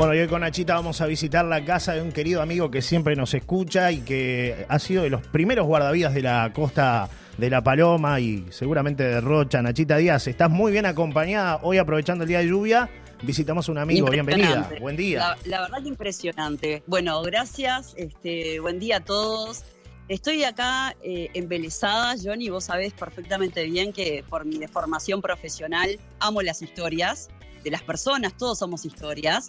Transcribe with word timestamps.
Bueno, 0.00 0.14
y 0.14 0.18
hoy 0.18 0.28
con 0.28 0.40
Nachita 0.40 0.76
vamos 0.76 1.02
a 1.02 1.06
visitar 1.06 1.44
la 1.44 1.62
casa 1.62 1.92
de 1.92 2.00
un 2.00 2.10
querido 2.10 2.40
amigo 2.40 2.70
que 2.70 2.80
siempre 2.80 3.14
nos 3.16 3.34
escucha 3.34 3.92
y 3.92 3.98
que 3.98 4.64
ha 4.66 4.78
sido 4.78 5.02
de 5.02 5.10
los 5.10 5.26
primeros 5.26 5.66
guardavidas 5.66 6.14
de 6.14 6.22
la 6.22 6.50
costa 6.54 7.10
de 7.36 7.50
La 7.50 7.62
Paloma 7.62 8.18
y 8.18 8.46
seguramente 8.48 9.02
de 9.02 9.20
Rocha. 9.20 9.60
Nachita 9.60 9.98
Díaz, 9.98 10.26
estás 10.26 10.48
muy 10.48 10.72
bien 10.72 10.86
acompañada. 10.86 11.60
Hoy 11.64 11.76
aprovechando 11.76 12.24
el 12.24 12.28
día 12.28 12.38
de 12.38 12.48
lluvia, 12.48 12.88
visitamos 13.20 13.68
a 13.68 13.72
un 13.72 13.76
amigo. 13.76 14.08
Bienvenida. 14.08 14.70
Buen 14.80 14.96
día. 14.96 15.36
La, 15.44 15.60
verdad 15.60 15.82
que 15.82 15.90
impresionante. 15.90 16.82
Bueno, 16.86 17.20
gracias. 17.20 17.92
Este, 17.98 18.58
buen 18.58 18.78
día 18.78 18.96
a 18.96 19.00
todos. 19.00 19.64
Estoy 20.08 20.44
acá 20.44 20.96
eh, 21.02 21.28
embelesada, 21.34 22.14
Johnny, 22.20 22.48
vos 22.48 22.64
sabés 22.64 22.94
perfectamente 22.94 23.64
bien 23.64 23.92
que 23.92 24.24
por 24.30 24.46
mi 24.46 24.66
formación 24.66 25.20
profesional 25.20 26.00
amo 26.20 26.40
las 26.40 26.62
historias 26.62 27.28
de 27.62 27.70
las 27.70 27.82
personas, 27.82 28.36
todos 28.36 28.58
somos 28.58 28.84
historias. 28.84 29.48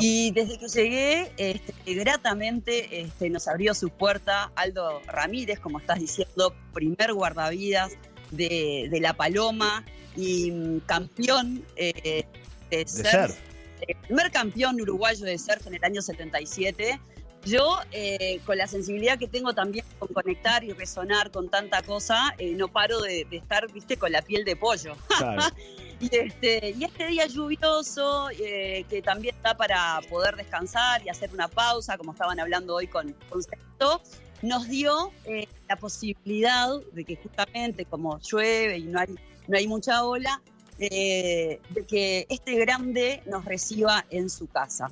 Y 0.00 0.30
desde 0.32 0.58
que 0.58 0.68
llegué, 0.68 1.32
este, 1.36 1.74
gratamente 1.94 3.02
este, 3.02 3.30
nos 3.30 3.48
abrió 3.48 3.74
su 3.74 3.90
puerta 3.90 4.50
Aldo 4.54 5.00
Ramírez, 5.06 5.60
como 5.60 5.78
estás 5.78 6.00
diciendo, 6.00 6.54
primer 6.72 7.12
guardavidas 7.12 7.92
de, 8.30 8.88
La 9.00 9.14
Paloma 9.14 9.84
y 10.16 10.50
mm, 10.50 10.80
campeón 10.80 11.64
eh, 11.76 12.24
de, 12.70 12.86
surf. 12.86 13.36
El 13.86 13.96
primer 13.96 14.30
campeón 14.30 14.80
uruguayo 14.80 15.24
de 15.24 15.38
surf 15.38 15.66
en 15.66 15.74
el 15.74 15.84
año 15.84 16.02
77. 16.02 17.00
Yo, 17.44 17.78
eh, 17.90 18.40
con 18.46 18.56
la 18.56 18.68
sensibilidad 18.68 19.18
que 19.18 19.26
tengo 19.26 19.52
también 19.52 19.84
con 19.98 20.08
conectar 20.08 20.62
y 20.62 20.72
resonar 20.72 21.32
con 21.32 21.48
tanta 21.48 21.82
cosa, 21.82 22.34
eh, 22.38 22.52
no 22.52 22.68
paro 22.68 23.00
de, 23.00 23.26
estar, 23.32 23.70
viste, 23.72 23.96
con 23.96 24.12
la 24.12 24.22
piel 24.22 24.44
de 24.44 24.56
pollo. 24.56 24.96
Y 26.00 26.16
este, 26.16 26.74
y 26.76 26.82
este 26.82 27.06
día 27.06 27.28
lluvioso, 27.28 28.28
eh, 28.30 28.84
que 28.90 29.02
también 29.02 29.36
está 29.36 29.56
para 29.56 30.00
poder 30.10 30.34
descansar 30.34 31.00
y 31.06 31.08
hacer 31.08 31.30
una 31.32 31.46
pausa, 31.46 31.96
como 31.96 32.10
estaban 32.10 32.40
hablando 32.40 32.74
hoy 32.74 32.88
con, 32.88 33.14
con 33.28 33.40
nos 34.42 34.68
dio 34.68 35.12
la 35.68 35.76
posibilidad 35.76 36.70
de 36.92 37.04
que 37.04 37.14
justamente 37.14 37.84
como 37.84 38.18
llueve 38.18 38.78
y 38.78 38.82
no 38.82 38.98
hay, 38.98 39.14
no 39.46 39.56
hay 39.56 39.68
mucha 39.68 40.02
ola, 40.02 40.42
de 40.76 41.60
que 41.86 42.26
este 42.28 42.56
grande 42.56 43.22
nos 43.26 43.44
reciba 43.44 44.04
en 44.10 44.28
su 44.28 44.48
casa. 44.48 44.90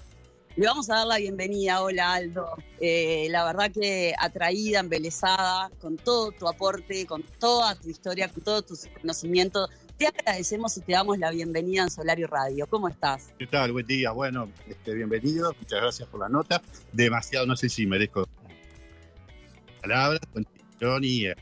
Le 0.60 0.66
vamos 0.66 0.90
a 0.90 0.96
dar 0.96 1.06
la 1.06 1.16
bienvenida. 1.16 1.80
Hola 1.80 2.12
Aldo. 2.12 2.50
la 2.78 3.44
verdad 3.46 3.72
que 3.72 4.12
atraída, 4.18 4.80
embelesada, 4.80 5.70
con 5.80 5.96
todo 5.96 6.32
tu 6.32 6.46
aporte, 6.46 7.06
con 7.06 7.22
toda 7.38 7.74
tu 7.76 7.88
historia, 7.88 8.28
con 8.28 8.42
todo 8.42 8.60
tu 8.60 8.74
conocimiento 9.00 9.70
te 9.96 10.06
agradecemos 10.06 10.76
y 10.76 10.82
te 10.82 10.92
damos 10.92 11.16
la 11.16 11.30
bienvenida 11.30 11.84
en 11.84 11.90
Solario 11.90 12.26
Radio. 12.26 12.66
¿Cómo 12.66 12.88
estás? 12.88 13.32
¿Qué 13.38 13.46
tal? 13.46 13.72
Buen 13.72 13.86
día. 13.86 14.10
Bueno, 14.10 14.52
este, 14.68 14.92
bienvenido. 14.92 15.54
Muchas 15.58 15.80
gracias 15.80 16.08
por 16.10 16.20
la 16.20 16.28
nota. 16.28 16.60
Demasiado, 16.92 17.46
no 17.46 17.56
sé 17.56 17.70
si 17.70 17.86
merezco 17.86 18.28
palabras. 19.80 20.20
Johnny. 20.78 21.24
Eh, 21.24 21.36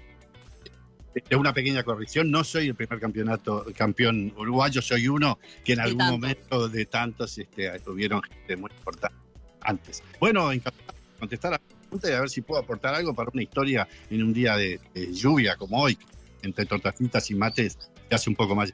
es 1.14 1.36
una 1.36 1.52
pequeña 1.52 1.82
corrección. 1.82 2.30
No 2.30 2.44
soy 2.44 2.68
el 2.68 2.74
primer 2.74 3.00
campeonato, 3.00 3.66
campeón 3.76 4.32
uruguayo, 4.36 4.82
soy 4.82 5.08
uno 5.08 5.38
que 5.64 5.72
en 5.74 5.80
algún 5.80 6.06
momento 6.06 6.68
de 6.68 6.86
tantos 6.86 7.38
este, 7.38 7.78
tuvieron 7.80 8.22
gente 8.22 8.56
muy 8.56 8.70
importante 8.70 9.16
antes. 9.60 10.02
Bueno, 10.20 10.50
encantado 10.52 10.92
de 10.92 11.18
contestar 11.18 11.54
a 11.54 11.56
la 11.56 11.58
pregunta 11.58 12.10
y 12.10 12.12
a 12.12 12.20
ver 12.20 12.30
si 12.30 12.40
puedo 12.40 12.60
aportar 12.60 12.94
algo 12.94 13.14
para 13.14 13.30
una 13.32 13.42
historia 13.42 13.88
en 14.10 14.22
un 14.22 14.32
día 14.32 14.56
de, 14.56 14.80
lluvia 15.12 15.56
como 15.56 15.80
hoy, 15.80 15.98
entre 16.42 16.66
tortacitas 16.66 17.30
y 17.30 17.34
mates 17.34 17.78
hace 18.10 18.30
un 18.30 18.36
poco 18.36 18.54
más. 18.54 18.72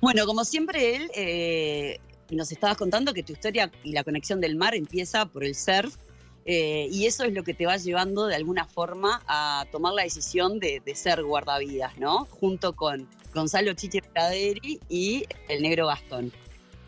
Bueno, 0.00 0.26
como 0.26 0.44
siempre, 0.44 0.96
él 0.96 1.10
eh, 1.14 1.98
nos 2.30 2.50
estabas 2.52 2.76
contando 2.76 3.12
que 3.12 3.22
tu 3.22 3.32
historia 3.32 3.70
y 3.84 3.92
la 3.92 4.04
conexión 4.04 4.40
del 4.40 4.56
mar 4.56 4.74
empieza 4.74 5.26
por 5.26 5.44
el 5.44 5.54
surf. 5.54 5.96
Eh, 6.44 6.88
y 6.90 7.06
eso 7.06 7.24
es 7.24 7.32
lo 7.32 7.44
que 7.44 7.54
te 7.54 7.66
va 7.66 7.76
llevando 7.76 8.26
de 8.26 8.34
alguna 8.34 8.66
forma 8.66 9.22
a 9.26 9.66
tomar 9.70 9.92
la 9.92 10.02
decisión 10.02 10.58
de, 10.58 10.82
ser 10.94 11.22
guardavidas, 11.22 11.96
¿no? 11.98 12.24
Junto 12.26 12.74
con 12.74 13.08
Gonzalo 13.34 13.72
Chiche 13.74 14.02
Praderi 14.02 14.80
y 14.88 15.24
el 15.48 15.62
negro 15.62 15.86
Gastón. 15.86 16.32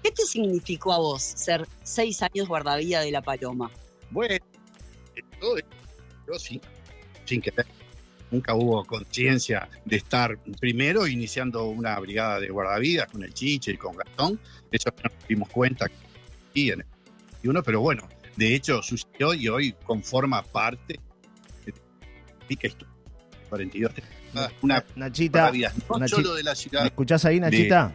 ¿Qué 0.02 0.10
te 0.10 0.24
significó 0.24 0.92
a 0.92 0.98
vos 0.98 1.22
ser 1.22 1.66
seis 1.82 2.22
años 2.22 2.48
guardavidas 2.48 3.04
de 3.04 3.12
la 3.12 3.22
Paloma? 3.22 3.70
Bueno, 4.10 4.38
yo 6.26 6.38
sí, 6.38 6.60
sin 7.24 7.40
querer 7.40 7.66
nunca 8.32 8.54
hubo 8.54 8.84
conciencia 8.84 9.68
de 9.84 9.96
estar 9.96 10.38
primero 10.58 11.06
iniciando 11.06 11.66
una 11.66 11.98
brigada 12.00 12.40
de 12.40 12.48
guardavidas 12.48 13.06
con 13.12 13.22
el 13.22 13.32
Chiche 13.32 13.72
y 13.72 13.76
con 13.76 13.94
Gastón. 13.94 14.40
Eso 14.72 14.90
nos 15.04 15.12
dimos 15.28 15.48
cuenta 15.50 15.86
y 16.54 16.70
en 16.70 16.80
el 16.80 17.48
uno, 17.48 17.62
pero 17.62 17.80
bueno, 17.80 18.08
de 18.36 18.54
hecho 18.54 18.82
sucedió 18.82 19.34
y 19.34 19.48
hoy 19.48 19.74
conforma 19.84 20.42
parte 20.42 20.98
de 21.64 21.74
Pica 22.46 22.68
42 23.48 23.92
una 24.62 24.84
Nachita, 24.96 25.52
no 25.98 26.08
solo 26.08 26.34
de 26.34 26.42
la 26.42 26.54
ciudad. 26.54 26.82
¿Me 26.82 26.88
escuchás 26.88 27.24
ahí, 27.24 27.38
Nachita? 27.38 27.94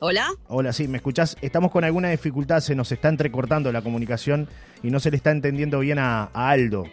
Hola. 0.00 0.28
Hola, 0.48 0.72
sí, 0.72 0.88
¿me 0.88 0.98
escuchás? 0.98 1.36
Estamos 1.40 1.70
con 1.70 1.84
alguna 1.84 2.10
dificultad, 2.10 2.60
se 2.60 2.74
nos 2.74 2.92
está 2.92 3.08
entrecortando 3.08 3.72
la 3.72 3.82
comunicación 3.82 4.48
y 4.82 4.90
no 4.90 5.00
se 5.00 5.10
le 5.10 5.16
está 5.16 5.30
entendiendo 5.30 5.78
bien 5.80 5.98
a 5.98 6.24
Aldo. 6.34 6.84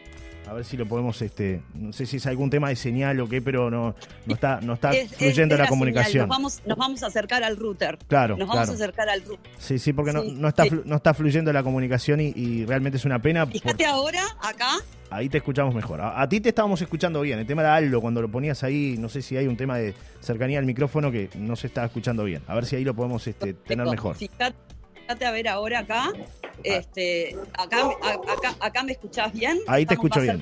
A 0.50 0.54
ver 0.54 0.66
si 0.66 0.78
lo 0.78 0.88
podemos, 0.88 1.22
este, 1.22 1.62
no 1.76 1.94
sé 1.94 2.08
si 2.08 2.18
es 2.18 2.26
algún 2.26 2.50
tema 2.50 2.70
de 2.70 2.76
señal 2.76 3.20
o 3.20 3.30
qué, 3.30 3.40
pero 3.40 3.70
no, 3.70 3.94
no 4.26 4.34
está, 4.34 4.60
no 4.62 4.74
está 4.74 4.92
fluyendo 5.16 5.56
la, 5.56 5.68
comunicación. 5.68 6.28
Nos 6.28 6.36
vamos, 6.36 6.62
nos 6.66 6.76
vamos 6.76 7.04
a 7.04 7.08
acercar 7.08 7.44
al 7.44 7.56
router. 7.56 8.00
Claro. 8.08 8.36
Nos 8.36 8.48
vamos 8.48 8.68
a 8.68 8.74
acercar 8.74 9.10
al 9.10 9.22
router. 9.22 9.52
Sí, 9.60 9.78
sí, 9.78 9.94
porque 9.94 10.12
no, 10.12 10.24
no, 10.24 10.48
está, 10.48 10.64
no 10.86 10.96
está 10.96 11.14
fluyendo 11.14 11.54
la 11.54 11.62
comunicación 11.62 12.20
y, 12.20 12.66
realmente 12.66 12.98
es 12.98 13.06
una 13.06 13.20
pena. 13.20 13.46
Fíjate 13.46 13.86
ahora, 13.86 14.24
acá. 14.42 14.72
Ahí 15.12 15.30
te 15.30 15.38
escuchamos 15.38 15.76
mejor. 15.76 16.02
A, 16.02 16.28
ti 16.28 16.42
te 16.42 16.50
estábamos 16.50 16.82
escuchando 16.82 17.22
bien. 17.22 17.38
El 17.38 17.46
tema 17.46 17.62
era 17.62 17.76
Aldo, 17.76 18.02
cuando 18.02 18.20
lo 18.20 18.30
ponías 18.30 18.64
ahí, 18.64 18.96
no 18.98 19.08
sé 19.08 19.22
si 19.22 19.38
hay 19.38 19.46
un 19.46 19.56
tema 19.56 19.78
de 19.78 19.94
cercanía 20.20 20.58
al 20.58 20.66
micrófono 20.66 21.12
que 21.12 21.30
no 21.36 21.56
se 21.56 21.68
está 21.68 21.86
escuchando 21.86 22.24
bien. 22.24 22.42
A 22.48 22.56
ver 22.56 22.66
si 22.66 22.76
ahí 22.76 22.84
lo 22.84 22.96
podemos 22.96 23.28
este, 23.28 23.54
tener 23.54 23.86
mejor. 23.86 24.16
Fíjate 24.16 25.26
a 25.26 25.32
ver 25.32 25.48
ahora 25.48 25.80
acá. 25.80 26.12
Este, 26.64 27.36
acá, 27.54 27.90
acá, 28.04 28.56
acá 28.60 28.84
me 28.84 28.94
escuchás 28.94 29.34
bien. 29.34 29.60
Ahí 29.68 29.86
te 29.86 29.94
escucho 29.94 30.22
bien. 30.22 30.40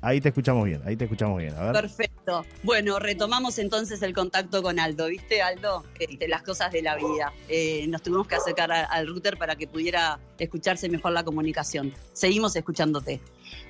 Ahí 0.00 0.20
te 0.20 0.28
escuchamos 0.28 0.64
bien, 0.64 0.82
ahí 0.84 0.96
te 0.96 1.04
escuchamos 1.04 1.38
bien. 1.38 1.54
Perfecto. 1.72 2.44
Bueno, 2.62 2.98
retomamos 2.98 3.58
entonces 3.58 4.02
el 4.02 4.14
contacto 4.14 4.62
con 4.62 4.78
Aldo. 4.78 5.08
¿Viste, 5.08 5.42
Aldo? 5.42 5.84
Este, 5.98 6.28
las 6.28 6.42
cosas 6.42 6.72
de 6.72 6.82
la 6.82 6.96
vida. 6.96 7.32
Eh, 7.48 7.86
nos 7.88 8.02
tuvimos 8.02 8.26
que 8.26 8.36
acercar 8.36 8.70
al 8.72 9.06
router 9.06 9.36
para 9.36 9.56
que 9.56 9.66
pudiera 9.66 10.18
escucharse 10.38 10.88
mejor 10.88 11.12
la 11.12 11.24
comunicación. 11.24 11.92
Seguimos 12.12 12.54
escuchándote. 12.56 13.20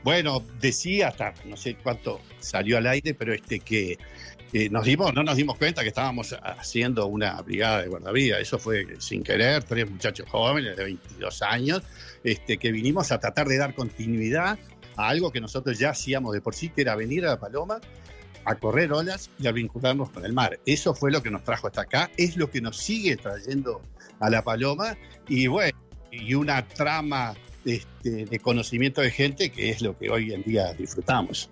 Bueno, 0.02 0.42
decía 0.60 1.08
hasta 1.08 1.34
no 1.44 1.56
sé 1.56 1.76
cuánto 1.76 2.20
salió 2.38 2.78
al 2.78 2.86
aire, 2.86 3.14
pero 3.14 3.32
este 3.32 3.60
que 3.60 3.98
eh, 4.52 4.68
nos 4.68 4.84
dimos, 4.84 5.14
no 5.14 5.22
nos 5.22 5.36
dimos 5.36 5.56
cuenta 5.56 5.82
que 5.82 5.88
estábamos 5.88 6.34
haciendo 6.42 7.06
una 7.06 7.40
brigada 7.42 7.82
de 7.82 7.88
guardavidas. 7.88 8.40
Eso 8.40 8.58
fue 8.58 8.84
sin 8.98 9.22
querer, 9.22 9.62
tres 9.62 9.88
muchachos 9.88 10.28
jóvenes 10.28 10.76
de 10.76 10.84
22 10.84 11.42
años, 11.42 11.69
este, 12.24 12.58
que 12.58 12.72
vinimos 12.72 13.12
a 13.12 13.20
tratar 13.20 13.48
de 13.48 13.58
dar 13.58 13.74
continuidad 13.74 14.58
a 14.96 15.08
algo 15.08 15.30
que 15.30 15.40
nosotros 15.40 15.78
ya 15.78 15.90
hacíamos 15.90 16.32
de 16.32 16.40
por 16.40 16.54
sí, 16.54 16.68
que 16.70 16.82
era 16.82 16.94
venir 16.96 17.24
a 17.24 17.30
la 17.30 17.40
Paloma 17.40 17.80
a 18.44 18.54
correr 18.54 18.92
olas 18.92 19.30
y 19.38 19.46
a 19.46 19.52
vincularnos 19.52 20.10
con 20.10 20.24
el 20.24 20.32
mar. 20.32 20.58
Eso 20.66 20.94
fue 20.94 21.10
lo 21.10 21.22
que 21.22 21.30
nos 21.30 21.44
trajo 21.44 21.66
hasta 21.66 21.82
acá, 21.82 22.10
es 22.16 22.36
lo 22.36 22.50
que 22.50 22.60
nos 22.60 22.76
sigue 22.78 23.16
trayendo 23.16 23.82
a 24.18 24.30
la 24.30 24.42
Paloma 24.42 24.96
y 25.28 25.46
bueno, 25.46 25.78
y 26.10 26.34
una 26.34 26.66
trama 26.66 27.34
este, 27.64 28.24
de 28.24 28.38
conocimiento 28.38 29.00
de 29.00 29.10
gente 29.10 29.50
que 29.50 29.70
es 29.70 29.82
lo 29.82 29.96
que 29.96 30.10
hoy 30.10 30.32
en 30.32 30.42
día 30.42 30.72
disfrutamos. 30.74 31.50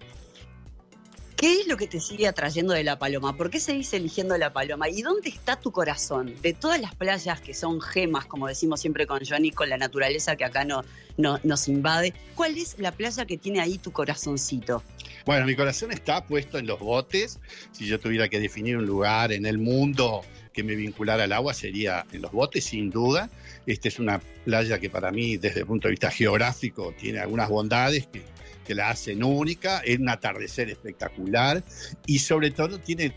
¿Qué 1.39 1.61
es 1.61 1.69
lo 1.69 1.77
que 1.77 1.87
te 1.87 2.01
sigue 2.01 2.27
atrayendo 2.27 2.75
de 2.75 2.83
La 2.83 2.99
Paloma? 2.99 3.37
¿Por 3.37 3.49
qué 3.49 3.61
seguís 3.61 3.93
eligiendo 3.93 4.37
La 4.37 4.53
Paloma? 4.53 4.89
¿Y 4.89 5.03
dónde 5.03 5.29
está 5.29 5.55
tu 5.55 5.71
corazón? 5.71 6.35
De 6.43 6.53
todas 6.53 6.81
las 6.81 6.97
playas 6.97 7.41
que 7.41 7.55
son 7.55 7.81
gemas, 7.81 8.27
como 8.27 8.49
decimos 8.49 8.81
siempre 8.81 9.07
con 9.07 9.21
Johnny, 9.25 9.53
con 9.53 9.69
la 9.69 9.79
naturaleza 9.79 10.35
que 10.35 10.45
acá 10.45 10.65
no, 10.65 10.83
nos 11.17 11.69
invade, 11.69 12.13
¿cuál 12.35 12.59
es 12.59 12.75
la 12.81 12.91
playa 12.91 13.25
que 13.25 13.39
tiene 13.39 13.61
ahí 13.61 13.79
tu 13.79 13.93
corazoncito? 13.93 14.83
Bueno, 15.27 15.47
mi 15.47 15.55
corazón 15.55 15.93
está 15.93 16.25
puesto 16.25 16.59
en 16.59 16.67
los 16.67 16.81
botes. 16.81 17.39
Si 17.71 17.87
yo 17.87 18.01
tuviera 18.01 18.29
que 18.29 18.41
definir 18.41 18.77
un 18.77 18.87
lugar 18.87 19.31
en 19.31 19.47
el 19.47 19.59
mundo 19.59 20.23
que 20.53 20.65
me 20.65 20.75
vinculara 20.75 21.23
al 21.23 21.33
agua, 21.33 21.55
sería 21.55 22.05
en 22.11 22.21
los 22.21 22.33
botes, 22.33 22.65
sin 22.65 22.91
duda. 22.91 23.31
Esta 23.65 23.87
es 23.87 24.01
una 24.01 24.21
playa 24.45 24.81
que 24.81 24.91
para 24.91 25.13
mí, 25.13 25.37
desde 25.37 25.61
el 25.61 25.67
punto 25.67 25.87
de 25.87 25.93
vista 25.93 26.11
geográfico, 26.11 26.93
tiene 26.99 27.21
algunas 27.21 27.49
bondades 27.49 28.09
que 28.09 28.25
que 28.69 28.75
la 28.75 28.91
hacen 28.91 29.25
única, 29.25 29.79
es 29.79 29.99
un 29.99 30.11
atardecer 30.11 30.69
espectacular 30.69 31.65
y 32.05 32.19
sobre 32.19 32.51
todo 32.51 32.79
tiene 32.79 33.15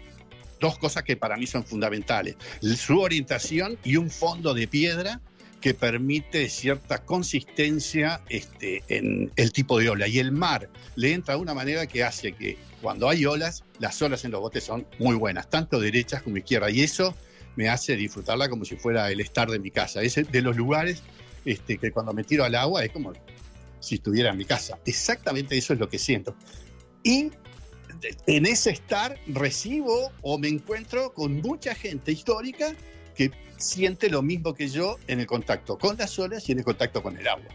dos 0.62 0.78
cosas 0.78 1.04
que 1.04 1.18
para 1.18 1.36
mí 1.36 1.46
son 1.46 1.66
fundamentales, 1.66 2.38
su 2.62 3.02
orientación 3.02 3.78
y 3.84 3.98
un 3.98 4.10
fondo 4.10 4.54
de 4.54 4.66
piedra 4.70 5.20
que 5.60 5.74
permite 5.74 6.48
cierta 6.48 7.00
consistencia 7.04 8.22
este, 8.30 8.82
en 8.88 9.30
el 9.36 9.52
tipo 9.52 9.78
de 9.78 9.90
ola. 9.90 10.08
Y 10.08 10.20
el 10.20 10.32
mar 10.32 10.70
le 10.96 11.12
entra 11.12 11.36
de 11.36 11.42
una 11.42 11.54
manera 11.54 11.86
que 11.86 12.04
hace 12.04 12.32
que 12.32 12.58
cuando 12.82 13.10
hay 13.10 13.26
olas, 13.26 13.66
las 13.80 14.02
olas 14.02 14.24
en 14.24 14.32
los 14.32 14.40
botes 14.40 14.64
son 14.64 14.88
muy 15.00 15.16
buenas, 15.16 15.50
tanto 15.50 15.82
derechas 15.82 16.24
como 16.24 16.38
izquierdas. 16.38 16.74
Y 16.74 16.82
eso 16.82 17.14
me 17.58 17.68
hace 17.68 17.98
disfrutarla 17.98 18.48
como 18.48 18.64
si 18.64 18.78
fuera 18.78 19.12
el 19.12 19.20
estar 19.20 19.52
de 19.52 19.60
mi 19.60 19.70
casa. 19.70 20.02
Es 20.02 20.16
de 20.16 20.42
los 20.42 20.56
lugares 20.56 21.04
este, 21.44 21.78
que 21.78 21.92
cuando 21.92 22.14
me 22.14 22.24
tiro 22.24 22.46
al 22.46 22.56
agua 22.56 22.86
es 22.86 22.92
como 22.92 23.14
si 23.82 23.96
estuviera 23.96 24.30
en 24.30 24.38
mi 24.38 24.46
casa. 24.46 24.80
Exactamente 24.86 25.58
eso 25.58 25.74
es 25.74 25.80
lo 25.80 25.90
que 25.90 26.00
siento. 26.00 26.36
Y 27.04 27.32
en 28.28 28.46
ese 28.46 28.72
estar 28.72 29.20
recibo 29.28 30.12
o 30.22 30.38
me 30.38 30.48
encuentro 30.48 31.14
con 31.14 31.42
mucha 31.42 31.76
gente 31.76 32.14
histórica 32.14 32.74
que 33.16 33.32
siente 33.58 34.10
lo 34.10 34.22
mismo 34.22 34.54
que 34.54 34.70
yo 34.70 34.98
en 35.08 35.20
el 35.20 35.28
contacto 35.28 35.78
con 35.78 35.98
las 35.98 36.18
olas 36.18 36.48
y 36.48 36.54
en 36.54 36.60
el 36.60 36.66
contacto 36.66 37.04
con 37.04 37.18
el 37.18 37.28
agua. 37.28 37.46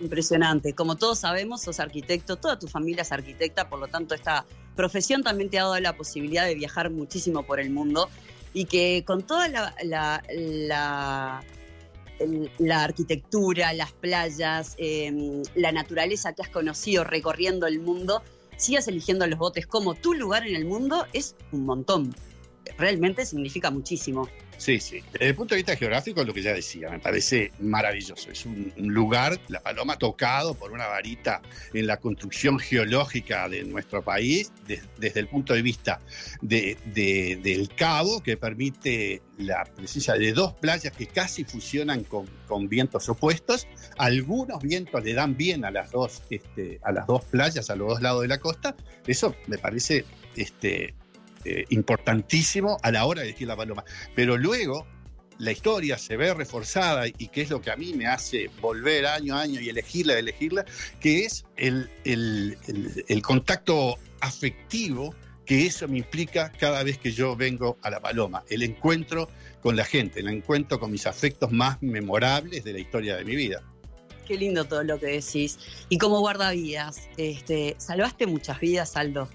Impresionante. 0.00 0.74
Como 0.74 0.96
todos 0.96 1.20
sabemos, 1.20 1.62
sos 1.62 1.80
arquitecto, 1.80 2.36
toda 2.36 2.58
tu 2.58 2.68
familia 2.68 3.02
es 3.02 3.12
arquitecta, 3.12 3.68
por 3.68 3.78
lo 3.78 3.88
tanto 3.88 4.14
esta 4.14 4.44
profesión 4.74 5.22
también 5.22 5.48
te 5.48 5.58
ha 5.58 5.62
dado 5.62 5.80
la 5.80 5.96
posibilidad 5.96 6.44
de 6.44 6.54
viajar 6.54 6.90
muchísimo 6.90 7.44
por 7.44 7.60
el 7.60 7.70
mundo 7.70 8.10
y 8.52 8.66
que 8.66 9.04
con 9.06 9.22
toda 9.22 9.48
la, 9.48 9.74
la, 9.82 11.42
arquitectura, 12.72 13.72
las 13.72 13.92
playas, 13.92 14.74
em, 14.78 15.42
la 15.54 15.72
naturaleza 15.72 16.32
que 16.32 16.42
has 16.42 16.48
conocido 16.48 17.04
recorriendo 17.04 17.66
el 17.66 17.80
mundo, 17.80 18.22
sigas 18.56 18.88
eligiendo 18.88 19.26
los 19.26 19.38
botes 19.38 19.66
como 19.66 19.94
tu 19.94 20.14
lugar 20.14 20.46
en 20.46 20.56
el 20.56 20.64
mundo 20.64 21.06
es 21.12 21.36
un 21.52 21.66
montón. 21.66 22.14
Realmente 22.78 23.24
significa 23.24 23.70
muchísimo. 23.70 24.28
Sí, 24.58 24.80
sí. 24.80 25.02
Desde 25.12 25.28
el 25.28 25.34
punto 25.34 25.54
de 25.54 25.58
vista 25.58 25.76
geográfico, 25.76 26.24
lo 26.24 26.32
que 26.32 26.42
ya 26.42 26.54
decía, 26.54 26.90
me 26.90 26.98
parece 26.98 27.52
maravilloso. 27.60 28.30
Es 28.30 28.46
un, 28.46 28.72
lugar, 28.76 29.38
la 29.48 29.60
paloma 29.60 29.98
tocado 29.98 30.54
por 30.54 30.72
una 30.72 30.86
varita 30.86 31.42
en 31.74 31.86
la 31.86 31.98
construcción 31.98 32.58
geológica 32.58 33.48
de 33.48 33.64
nuestro 33.64 34.02
país, 34.02 34.52
desde 34.98 35.20
el 35.20 35.28
punto 35.28 35.52
de 35.52 35.62
vista 35.62 36.00
del 36.40 37.68
cabo, 37.76 38.22
que 38.22 38.36
permite 38.36 39.22
la 39.36 39.64
presencia 39.64 40.14
de 40.14 40.32
dos 40.32 40.54
playas 40.54 40.96
que 40.96 41.06
casi 41.06 41.44
fusionan 41.44 42.04
con, 42.04 42.26
vientos 42.68 43.08
opuestos. 43.10 43.66
Algunos 43.98 44.62
vientos 44.62 45.04
le 45.04 45.12
dan 45.12 45.36
bien 45.36 45.64
a 45.64 45.70
las 45.70 45.90
dos, 45.90 46.22
este, 46.30 46.80
a 46.82 46.92
las 46.92 47.06
dos 47.06 47.24
playas, 47.24 47.68
a 47.68 47.76
los 47.76 47.88
dos 47.88 48.02
lados 48.02 48.22
de 48.22 48.28
la 48.28 48.38
costa. 48.38 48.74
Eso 49.06 49.34
me 49.46 49.58
parece 49.58 50.06
este, 50.36 50.94
eh, 51.46 51.64
importantísimo 51.70 52.76
a 52.82 52.90
la 52.90 53.04
hora 53.04 53.22
de 53.22 53.28
elegir 53.28 53.46
la 53.46 53.56
paloma. 53.56 53.84
Pero 54.14 54.36
luego 54.36 54.86
la 55.38 55.52
historia 55.52 55.98
se 55.98 56.16
ve 56.16 56.32
reforzada 56.34 57.06
y 57.06 57.28
que 57.28 57.42
es 57.42 57.50
lo 57.50 57.60
que 57.60 57.70
a 57.70 57.76
mí 57.76 57.92
me 57.94 58.06
hace 58.06 58.50
volver 58.60 59.06
año 59.06 59.36
a 59.36 59.42
año 59.42 59.60
y 59.60 59.68
elegirla, 59.68 60.18
elegirla, 60.18 60.64
que 61.00 61.24
es 61.24 61.44
el, 61.56 61.88
el, 62.04 63.22
contacto 63.22 63.96
afectivo 64.20 65.14
que 65.44 65.66
eso 65.66 65.86
me 65.86 65.98
implica 65.98 66.50
cada 66.58 66.82
vez 66.82 66.98
que 66.98 67.12
yo 67.12 67.36
vengo 67.36 67.78
a 67.82 67.90
la 67.90 68.00
paloma, 68.00 68.42
el 68.48 68.62
encuentro 68.62 69.28
con 69.62 69.76
la 69.76 69.84
gente, 69.84 70.20
el 70.20 70.28
encuentro 70.28 70.80
con 70.80 70.90
mis 70.90 71.06
afectos 71.06 71.52
más 71.52 71.80
memorables 71.80 72.64
de 72.64 72.72
la 72.72 72.80
historia 72.80 73.16
de 73.16 73.24
mi 73.24 73.36
vida. 73.36 73.62
Qué 74.26 74.36
lindo 74.36 74.64
todo 74.64 74.82
lo 74.82 74.98
que 74.98 75.06
decís. 75.06 75.58
Y 75.88 75.98
como 75.98 76.18
guardavidas, 76.18 77.08
este, 77.16 77.76
¿salvaste 77.78 78.26
muchas 78.26 78.58
vidas, 78.58 78.96
Aldo? 78.96 79.28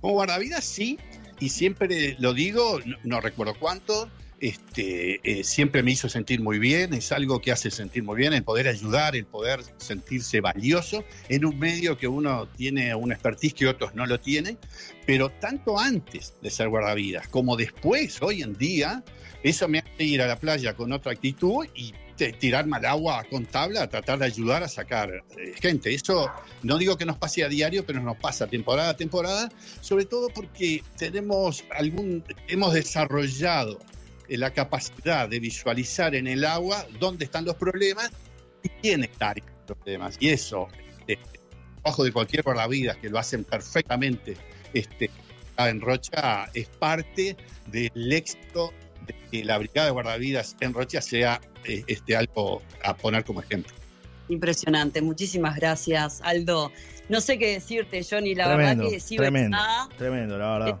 Como 0.00 0.14
guardavidas 0.14 0.64
sí, 0.64 0.98
y 1.40 1.48
siempre 1.48 2.16
lo 2.18 2.34
digo, 2.34 2.80
no, 3.02 3.20
recuerdo 3.20 3.54
cuánto, 3.58 4.08
este, 4.40 5.20
eh, 5.22 5.44
siempre 5.44 5.82
me 5.82 5.90
hizo 5.90 6.08
sentir 6.08 6.40
muy 6.40 6.58
bien, 6.58 6.94
es 6.94 7.12
algo 7.12 7.40
que 7.40 7.52
hace 7.52 7.70
sentir 7.70 8.02
muy 8.02 8.16
bien, 8.16 8.32
el 8.32 8.44
poder 8.44 8.68
ayudar, 8.68 9.16
el 9.16 9.26
poder 9.26 9.60
sentirse 9.78 10.40
valioso 10.40 11.04
en 11.28 11.44
un 11.44 11.58
medio 11.58 11.98
que 11.98 12.08
uno 12.08 12.46
tiene 12.56 12.94
una 12.94 13.14
expertise 13.14 13.54
que 13.54 13.66
otros 13.68 13.94
no 13.94 14.06
lo 14.06 14.20
tienen, 14.20 14.58
pero 15.06 15.30
tanto 15.30 15.78
antes 15.78 16.34
de 16.40 16.50
ser 16.50 16.68
guardavidas 16.68 17.28
como 17.28 17.56
después, 17.56 18.20
hoy 18.22 18.42
en 18.42 18.54
día, 18.54 19.02
eso 19.42 19.66
me 19.68 19.78
hace 19.78 20.04
ir 20.04 20.22
a 20.22 20.26
la 20.26 20.36
playa 20.36 20.74
con 20.74 20.92
otra 20.92 21.12
actitud 21.12 21.66
y 21.74 21.94
tirarme 22.28 22.76
al 22.76 22.84
agua 22.84 23.24
con 23.30 23.46
tabla, 23.46 23.88
tratar 23.88 24.18
de 24.18 24.26
ayudar 24.26 24.62
a 24.62 24.68
sacar 24.68 25.10
eh, 25.10 25.54
gente. 25.60 25.92
Eso 25.94 26.30
no 26.62 26.78
digo 26.78 26.96
que 26.96 27.06
nos 27.06 27.16
pase 27.16 27.42
a 27.44 27.48
diario, 27.48 27.84
pero 27.86 28.00
nos 28.00 28.16
pasa 28.18 28.46
temporada 28.46 28.90
a 28.90 28.96
temporada, 28.96 29.50
sobre 29.80 30.04
todo 30.04 30.28
porque 30.28 30.82
tenemos 30.96 31.64
algún, 31.76 32.22
hemos 32.48 32.74
desarrollado 32.74 33.78
eh, 34.28 34.36
la 34.36 34.50
capacidad 34.50 35.28
de 35.28 35.40
visualizar 35.40 36.14
en 36.14 36.26
el 36.26 36.44
agua 36.44 36.86
dónde 36.98 37.24
están 37.24 37.44
los 37.44 37.56
problemas 37.56 38.10
y 38.62 38.68
quién 38.68 39.04
está 39.04 39.32
en 39.32 39.44
los 39.66 39.78
problemas. 39.78 40.16
Y 40.20 40.28
eso, 40.28 40.68
eh, 41.08 41.16
ojo 41.82 42.04
de 42.04 42.12
cualquier 42.12 42.44
vida 42.68 42.96
que 43.00 43.08
lo 43.08 43.18
hacen 43.18 43.44
perfectamente 43.44 44.36
este, 44.74 45.10
en 45.56 45.80
Rocha, 45.80 46.50
es 46.54 46.68
parte 46.68 47.36
del 47.66 48.12
éxito 48.12 48.72
que 49.30 49.44
la 49.44 49.58
Brigada 49.58 49.86
de 49.86 49.92
Guardavidas 49.92 50.56
en 50.60 50.74
Rocha 50.74 51.00
sea 51.00 51.40
eh, 51.64 51.84
este, 51.86 52.16
algo 52.16 52.62
a 52.82 52.96
poner 52.96 53.24
como 53.24 53.40
ejemplo. 53.40 53.72
Impresionante, 54.28 55.02
muchísimas 55.02 55.56
gracias, 55.56 56.20
Aldo. 56.22 56.70
No 57.08 57.20
sé 57.20 57.38
qué 57.38 57.54
decirte, 57.54 58.06
Johnny, 58.08 58.34
la 58.34 58.54
verdad 58.54 58.88
que 58.88 59.00
sí, 59.00 59.16
tremendo, 59.16 59.58
tremendo, 59.96 60.38
la 60.38 60.58
verdad. 60.58 60.80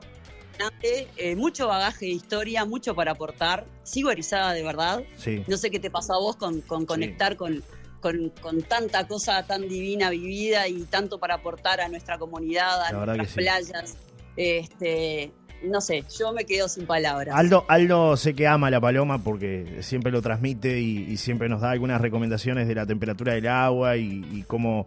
Eh, 0.82 1.36
mucho 1.36 1.68
bagaje 1.68 2.06
de 2.06 2.12
historia, 2.12 2.64
mucho 2.64 2.94
para 2.94 3.12
aportar. 3.12 3.64
Sigo 3.82 4.10
erizada 4.10 4.52
de 4.52 4.62
verdad. 4.62 5.02
Sí. 5.16 5.42
No 5.48 5.56
sé 5.56 5.70
qué 5.70 5.80
te 5.80 5.90
pasó 5.90 6.14
a 6.14 6.18
vos 6.18 6.36
con, 6.36 6.60
conectar 6.60 7.36
con, 7.36 7.64
con, 8.00 8.30
tanta 8.68 9.06
cosa 9.06 9.44
tan 9.46 9.68
divina 9.68 10.10
vivida 10.10 10.68
y 10.68 10.82
tanto 10.82 11.18
para 11.18 11.36
aportar 11.36 11.80
a 11.80 11.88
nuestra 11.88 12.18
comunidad, 12.18 12.82
a 12.82 12.92
nuestras 12.92 13.32
playas. 13.32 13.96
Este, 14.36 15.32
no 15.62 15.80
sé, 15.80 16.04
yo 16.18 16.32
me 16.32 16.44
quedo 16.44 16.68
sin 16.68 16.86
palabras. 16.86 17.34
Aldo, 17.36 17.64
Aldo 17.68 18.16
sé 18.16 18.34
que 18.34 18.46
ama 18.46 18.70
la 18.70 18.80
paloma 18.80 19.22
porque 19.22 19.78
siempre 19.82 20.10
lo 20.12 20.22
transmite 20.22 20.80
y, 20.80 21.16
siempre 21.16 21.48
nos 21.48 21.60
da 21.60 21.70
algunas 21.70 22.00
recomendaciones 22.00 22.66
de 22.66 22.74
la 22.74 22.86
temperatura 22.86 23.34
del 23.34 23.46
agua 23.46 23.96
y, 23.96 24.24
y 24.32 24.44
cómo 24.46 24.86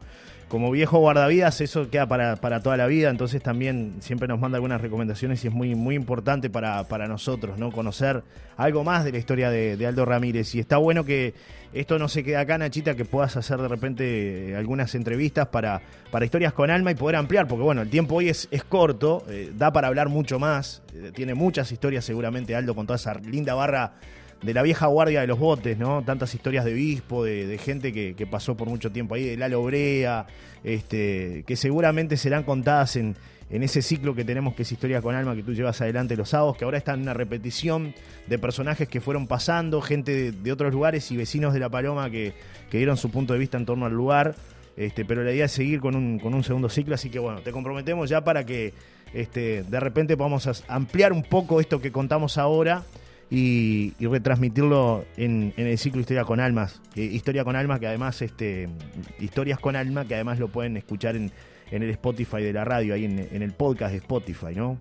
como 0.53 0.69
viejo 0.69 0.99
guardavidas 0.99 1.61
eso 1.61 1.89
queda 1.89 2.05
para, 2.05 2.35
para, 2.35 2.59
toda 2.59 2.77
la 2.77 2.85
vida, 2.85 3.09
entonces 3.09 3.41
también 3.41 3.95
siempre 4.01 4.27
nos 4.27 4.39
manda 4.39 4.57
algunas 4.57 4.79
recomendaciones 4.81 5.43
y 5.43 5.47
es 5.47 5.53
muy, 5.53 5.73
muy 5.73 5.95
importante 5.95 6.47
para, 6.51 6.83
para 6.83 7.07
nosotros, 7.07 7.57
¿no? 7.57 7.71
Conocer 7.71 8.21
algo 8.55 8.83
más 8.83 9.03
de 9.03 9.13
la 9.13 9.17
historia 9.17 9.49
de, 9.49 9.83
Aldo 9.87 10.05
Ramírez. 10.05 10.53
Y 10.53 10.59
está 10.59 10.77
bueno 10.77 11.05
que 11.05 11.33
esto 11.73 11.97
no 11.97 12.07
se 12.07 12.23
quede 12.23 12.37
acá, 12.37 12.59
Nachita, 12.59 12.93
que 12.93 13.03
puedas 13.03 13.35
hacer 13.35 13.59
de 13.59 13.67
repente 13.67 14.51
eh, 14.51 14.55
algunas 14.55 14.93
entrevistas 14.93 15.47
para, 15.47 15.81
para 16.11 16.23
historias 16.23 16.53
con 16.53 16.69
alma 16.69 16.91
y 16.91 16.95
poder 16.95 17.15
ampliar, 17.15 17.47
porque 17.47 17.63
bueno, 17.63 17.81
el 17.81 17.89
tiempo 17.89 18.13
hoy 18.13 18.29
es, 18.29 18.47
es 18.51 18.63
corto, 18.63 19.25
eh, 19.29 19.51
da 19.57 19.73
para 19.73 19.87
hablar 19.87 20.09
mucho 20.09 20.37
más, 20.37 20.83
eh, 20.93 21.11
tiene 21.15 21.33
muchas 21.33 21.71
historias 21.71 22.05
seguramente 22.05 22.55
Aldo 22.55 22.75
con 22.75 22.85
toda 22.85 22.97
esa 22.97 23.15
linda 23.15 23.55
barra 23.55 23.93
de 24.43 24.53
la 24.53 24.61
vieja 24.61 24.87
guardia 24.87 25.21
de 25.21 25.27
los 25.27 25.39
botes, 25.39 25.77
¿no? 25.77 26.03
Tantas 26.03 26.33
historias 26.35 26.65
de 26.65 26.73
obispo, 26.73 27.23
de, 27.23 27.57
gente 27.57 27.93
que, 27.93 28.27
pasó 28.27 28.55
por 28.55 28.67
mucho 28.67 28.91
tiempo 28.91 29.15
ahí, 29.15 29.23
de 29.23 29.37
Lalo 29.37 29.63
Brea, 29.63 30.27
este, 30.63 31.43
que 31.47 31.55
seguramente 31.55 32.17
serán 32.17 32.43
contadas 32.43 32.95
en, 32.95 33.15
en 33.49 33.63
ese 33.63 33.81
ciclo 33.81 34.15
que 34.15 34.25
tenemos 34.25 34.53
que 34.55 34.63
es 34.63 34.71
Historia 34.71 35.01
con 35.01 35.15
Alma 35.15 35.35
que 35.35 35.43
tú 35.43 35.53
llevas 35.53 35.79
adelante 35.81 36.17
los 36.17 36.29
sábados, 36.29 36.57
que 36.57 36.65
ahora 36.65 36.77
está 36.77 36.93
en 36.93 37.01
una 37.01 37.13
repetición 37.13 37.93
de 38.27 38.37
personajes 38.37 38.87
que 38.89 38.99
fueron 38.99 39.27
pasando, 39.27 39.81
gente 39.81 40.31
de, 40.31 40.51
otros 40.51 40.73
lugares 40.73 41.09
y 41.11 41.17
vecinos 41.17 41.53
de 41.53 41.59
La 41.59 41.69
Paloma 41.69 42.09
que, 42.09 42.33
que, 42.69 42.77
dieron 42.77 42.97
su 42.97 43.11
punto 43.11 43.33
de 43.33 43.39
vista 43.39 43.57
en 43.57 43.65
torno 43.65 43.85
al 43.85 43.93
lugar. 43.93 44.35
Este, 44.75 45.05
pero 45.05 45.23
la 45.23 45.31
idea 45.31 45.45
es 45.45 45.51
seguir 45.51 45.79
con 45.79 45.95
un, 45.95 46.17
con 46.17 46.33
un 46.33 46.43
segundo 46.43 46.67
ciclo, 46.67 46.95
así 46.95 47.11
que 47.11 47.19
bueno, 47.19 47.41
te 47.41 47.51
comprometemos 47.51 48.09
ya 48.09 48.23
para 48.23 48.43
que 48.43 48.73
este, 49.13 49.61
de 49.61 49.79
repente 49.79 50.17
podamos 50.17 50.63
ampliar 50.67 51.13
un 51.13 51.21
poco 51.21 51.59
esto 51.61 51.79
que 51.79 51.91
contamos 51.91 52.39
ahora 52.39 52.83
y, 53.33 53.93
retransmitirlo 53.99 55.05
en, 55.17 55.53
el 55.57 55.77
ciclo 55.79 56.01
Historia 56.01 56.23
con 56.23 56.39
Almas. 56.39 56.81
Historia 56.95 57.43
con 57.43 57.55
Almas, 57.55 57.79
que 57.79 57.87
además, 57.87 58.21
este, 58.21 58.69
Historias 59.19 59.57
con 59.59 59.75
Alma, 59.75 60.05
que 60.05 60.13
además 60.13 60.37
lo 60.37 60.49
pueden 60.49 60.77
escuchar 60.77 61.15
en, 61.15 61.31
el 61.71 61.89
Spotify 61.89 62.43
de 62.43 62.53
la 62.53 62.63
radio, 62.63 62.93
ahí 62.93 63.05
en, 63.05 63.41
el 63.41 63.51
podcast 63.53 63.91
de 63.91 63.97
Spotify, 63.97 64.53
¿no? 64.55 64.77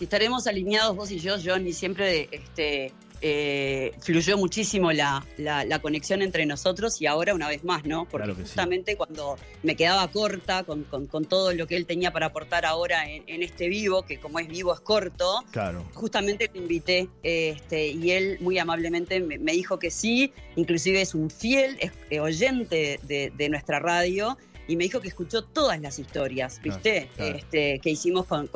estaremos 0.00 0.46
alineados 0.46 0.96
vos 0.96 1.10
y 1.10 1.18
yo, 1.18 1.36
John, 1.44 1.66
y 1.66 1.72
siempre 1.72 2.28
este, 2.30 2.92
eh, 3.20 3.92
fluyó 4.00 4.38
muchísimo 4.38 4.92
la, 4.92 5.26
la, 5.36 5.78
conexión 5.80 6.22
entre 6.22 6.46
nosotros 6.46 7.00
y 7.00 7.06
ahora 7.06 7.34
una 7.34 7.48
vez 7.48 7.64
más, 7.64 7.84
¿no? 7.84 8.06
Porque 8.08 8.32
justamente 8.32 8.96
cuando 8.96 9.36
me 9.62 9.76
quedaba 9.76 10.06
corta 10.08 10.64
con, 10.64 10.84
con, 10.84 11.24
todo 11.24 11.52
lo 11.52 11.66
que 11.66 11.76
él 11.76 11.86
tenía 11.86 12.12
para 12.12 12.26
aportar 12.26 12.64
ahora 12.64 13.04
en, 13.08 13.42
este 13.42 13.68
vivo, 13.68 14.02
que 14.02 14.18
como 14.18 14.38
es 14.38 14.48
vivo 14.48 14.72
es 14.72 14.80
corto, 14.80 15.44
claro. 15.50 15.84
justamente 15.94 16.50
lo 16.52 16.60
invité 16.60 17.08
este, 17.22 17.88
y 17.88 18.10
él 18.12 18.38
muy 18.40 18.58
amablemente 18.58 19.20
me, 19.20 19.52
dijo 19.52 19.78
que 19.78 19.90
sí, 19.90 20.32
inclusive 20.56 21.00
es 21.00 21.14
un 21.14 21.30
fiel 21.30 21.78
eh, 22.10 22.20
oyente 22.20 23.00
de, 23.02 23.32
de 23.36 23.48
nuestra 23.48 23.78
radio 23.78 24.36
y 24.68 24.76
me 24.76 24.84
dijo 24.84 25.00
que 25.00 25.08
escuchó 25.08 25.42
todas 25.42 25.80
las 25.80 25.98
historias, 25.98 26.60
¿viste? 26.62 27.08
Este, 27.16 27.80
que 27.80 27.90
hicimos 27.90 28.26
con, 28.26 28.48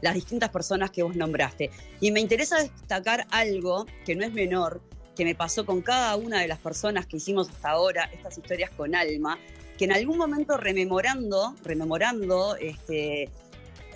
las 0.00 0.14
distintas 0.14 0.50
personas 0.50 0.92
que 0.92 1.02
vos 1.02 1.16
nombraste. 1.16 1.70
Y 2.00 2.12
me 2.12 2.20
interesa 2.20 2.62
destacar 2.62 3.26
algo 3.30 3.84
que 4.04 4.14
no 4.14 4.24
es 4.24 4.32
menor, 4.32 4.80
que 5.16 5.24
me 5.24 5.34
pasó 5.34 5.66
con 5.66 5.82
cada 5.82 6.14
una 6.16 6.40
de 6.40 6.46
las 6.46 6.60
personas 6.60 7.06
que 7.06 7.16
hicimos 7.16 7.48
hasta 7.48 7.70
ahora 7.70 8.08
estas 8.12 8.38
historias 8.38 8.70
con 8.70 8.94
alma, 8.94 9.38
que 9.76 9.86
en 9.86 9.92
algún 9.92 10.18
momento 10.18 10.56
rememorando, 10.56 11.56
rememorando 11.64 12.54
este, 12.56 13.28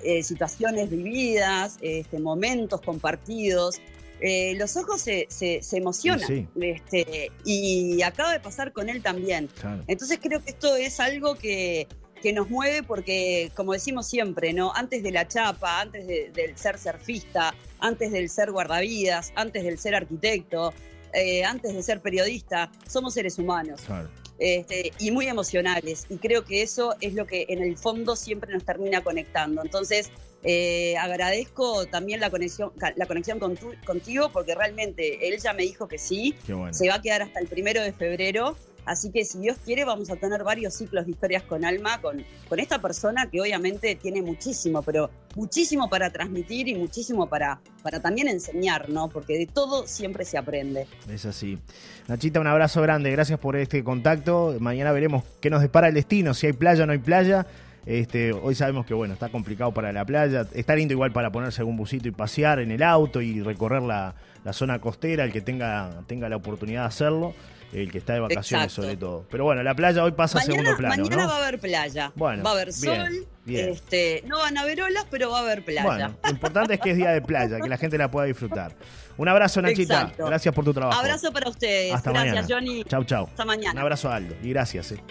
eh, 0.02 0.22
situaciones 0.24 0.90
vividas, 0.90 1.78
este, 1.82 2.18
momentos 2.18 2.80
compartidos, 2.80 3.80
eh, 4.20 4.54
los 4.56 4.76
ojos 4.76 5.00
se, 5.00 5.26
se, 5.30 5.60
emocionan. 5.76 6.26
Sí, 6.26 6.46
Este, 6.60 7.32
y 7.44 8.02
acaba 8.02 8.32
de 8.32 8.40
pasar 8.40 8.72
con 8.72 8.88
él 8.88 9.02
también. 9.02 9.48
Entonces 9.86 10.18
creo 10.22 10.42
que 10.42 10.50
esto 10.50 10.76
es 10.76 11.00
algo 11.00 11.34
que, 11.34 11.88
que 12.20 12.32
nos 12.32 12.50
mueve 12.50 12.82
porque, 12.82 13.50
como 13.54 13.72
decimos 13.72 14.06
siempre, 14.06 14.52
¿no? 14.52 14.72
Antes 14.74 15.02
de 15.02 15.10
la 15.10 15.26
chapa, 15.26 15.80
antes 15.80 16.06
del 16.06 16.56
ser 16.56 16.78
surfista, 16.78 17.54
antes 17.78 18.12
del 18.12 18.28
ser 18.28 18.52
guardavidas, 18.52 19.32
antes 19.36 19.64
del 19.64 19.78
ser 19.78 19.94
arquitecto, 19.94 20.72
eh, 21.12 21.44
antes 21.44 21.74
de 21.74 21.82
ser 21.82 22.00
periodista, 22.00 22.70
somos 22.86 23.14
seres 23.14 23.38
humanos. 23.38 23.80
Este, 24.40 24.92
y 24.98 25.10
muy 25.10 25.26
emocionales. 25.26 26.06
Y 26.08 26.16
creo 26.16 26.44
que 26.44 26.62
eso 26.62 26.96
es 27.02 27.12
lo 27.12 27.26
que 27.26 27.44
en 27.50 27.62
el 27.62 27.76
fondo 27.76 28.16
siempre 28.16 28.52
nos 28.52 28.64
termina 28.64 29.02
conectando. 29.04 29.62
Entonces, 29.62 30.10
eh, 30.42 30.96
agradezco 30.96 31.84
también 31.86 32.20
la 32.20 32.30
conexión, 32.30 32.72
la 32.96 33.04
conexión 33.04 33.38
contigo 33.38 34.30
porque 34.32 34.54
realmente 34.54 35.28
él 35.28 35.38
ya 35.38 35.52
me 35.52 35.64
dijo 35.64 35.86
que 35.86 35.98
sí. 35.98 36.34
Se 36.70 36.88
va 36.88 36.94
a 36.94 37.02
quedar 37.02 37.20
hasta 37.20 37.38
el 37.40 37.48
primero 37.48 37.82
de 37.82 37.92
febrero 37.92 38.56
Así 38.84 39.10
que 39.10 39.24
si 39.24 39.38
Dios 39.38 39.58
quiere 39.64 39.84
vamos 39.84 40.10
a 40.10 40.16
tener 40.16 40.42
varios 40.42 40.74
ciclos 40.74 41.04
de 41.04 41.12
historias 41.12 41.42
con 41.42 41.64
alma, 41.64 42.00
con, 42.00 42.24
con 42.48 42.60
esta 42.60 42.80
persona 42.80 43.28
que 43.30 43.40
obviamente 43.40 43.94
tiene 43.94 44.22
muchísimo, 44.22 44.82
pero 44.82 45.10
muchísimo 45.36 45.88
para 45.88 46.10
transmitir 46.10 46.68
y 46.68 46.74
muchísimo 46.74 47.28
para, 47.28 47.60
para 47.82 48.00
también 48.00 48.28
enseñar, 48.28 48.88
¿no? 48.88 49.08
Porque 49.08 49.38
de 49.38 49.46
todo 49.46 49.86
siempre 49.86 50.24
se 50.24 50.38
aprende. 50.38 50.86
Es 51.08 51.24
así. 51.24 51.58
Nachita, 52.08 52.40
un 52.40 52.46
abrazo 52.46 52.82
grande, 52.82 53.10
gracias 53.10 53.38
por 53.38 53.56
este 53.56 53.84
contacto. 53.84 54.56
Mañana 54.60 54.92
veremos 54.92 55.24
qué 55.40 55.50
nos 55.50 55.62
depara 55.62 55.88
el 55.88 55.94
destino, 55.94 56.34
si 56.34 56.46
hay 56.46 56.52
playa 56.52 56.84
o 56.84 56.86
no 56.86 56.92
hay 56.92 56.98
playa. 56.98 57.46
Este, 57.86 58.32
hoy 58.32 58.54
sabemos 58.54 58.84
que 58.84 58.92
bueno, 58.92 59.14
está 59.14 59.30
complicado 59.30 59.72
para 59.72 59.92
la 59.92 60.04
playa. 60.04 60.46
Está 60.52 60.74
lindo 60.74 60.92
igual 60.92 61.12
para 61.12 61.32
ponerse 61.32 61.62
algún 61.62 61.76
busito 61.76 62.08
y 62.08 62.10
pasear 62.10 62.60
en 62.60 62.70
el 62.70 62.82
auto 62.82 63.22
y 63.22 63.40
recorrer 63.42 63.82
la, 63.82 64.14
la 64.44 64.52
zona 64.52 64.80
costera, 64.80 65.24
el 65.24 65.32
que 65.32 65.40
tenga, 65.40 66.02
tenga 66.06 66.28
la 66.28 66.36
oportunidad 66.36 66.82
de 66.82 66.86
hacerlo 66.88 67.34
el 67.72 67.90
que 67.90 67.98
está 67.98 68.14
de 68.14 68.20
vacaciones 68.20 68.72
sobre 68.72 68.96
todo. 68.96 69.26
Pero 69.30 69.44
bueno, 69.44 69.62
la 69.62 69.74
playa 69.74 70.04
hoy 70.04 70.12
pasa 70.12 70.38
a 70.38 70.42
segundo 70.42 70.76
plano. 70.76 70.96
Mañana 70.96 71.26
va 71.26 71.36
a 71.36 71.42
haber 71.42 71.60
playa. 71.60 72.12
Bueno, 72.14 72.42
va 72.42 72.50
a 72.50 72.52
haber 72.54 72.72
sol. 72.72 73.26
Este, 73.46 74.22
no 74.26 74.38
van 74.38 74.56
a 74.58 74.62
haber 74.62 74.82
olas, 74.82 75.06
pero 75.10 75.30
va 75.30 75.38
a 75.38 75.42
haber 75.42 75.64
playa. 75.64 75.82
Bueno, 75.82 76.16
lo 76.22 76.30
importante 76.30 76.74
es 76.74 76.80
que 76.80 76.90
es 76.90 76.96
día 76.96 77.10
de 77.10 77.22
playa, 77.22 77.58
que 77.60 77.68
la 77.68 77.78
gente 77.78 77.98
la 77.98 78.10
pueda 78.10 78.26
disfrutar. 78.26 78.74
Un 79.16 79.28
abrazo, 79.28 79.60
Nachita. 79.60 80.12
Gracias 80.16 80.54
por 80.54 80.64
tu 80.64 80.72
trabajo. 80.72 80.98
Abrazo 80.98 81.32
para 81.32 81.50
ustedes. 81.50 81.92
Hasta 81.92 82.10
gracias, 82.10 82.46
Johnny. 82.48 82.84
Chau, 82.84 83.04
chau. 83.04 83.26
Hasta 83.26 83.44
mañana. 83.44 83.72
Un 83.72 83.78
abrazo, 83.78 84.10
Aldo. 84.10 84.34
Y 84.42 84.50
gracias. 84.50 84.92
Eh. 84.92 85.02